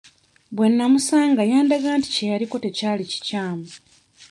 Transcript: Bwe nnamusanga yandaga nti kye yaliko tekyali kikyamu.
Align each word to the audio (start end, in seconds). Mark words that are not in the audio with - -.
Bwe 0.55 0.67
nnamusanga 0.71 1.41
yandaga 1.51 1.89
nti 1.99 2.09
kye 2.15 2.25
yaliko 2.31 2.55
tekyali 2.63 3.03
kikyamu. 3.11 3.67